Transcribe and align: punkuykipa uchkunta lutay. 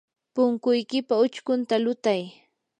punkuykipa 0.33 1.13
uchkunta 1.25 1.75
lutay. 1.83 2.21